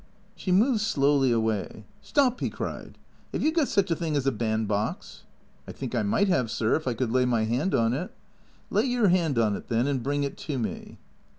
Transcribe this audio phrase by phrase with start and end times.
[0.35, 2.97] She moved slowly away." Stop!" he cried;"
[3.33, 5.25] have you got such a thing as a band box?""
[5.67, 8.11] I think I might 'ave, sir; if I could lay my 'and on it.""
[8.71, 10.97] Lay your hand on it, then, and bring it to me."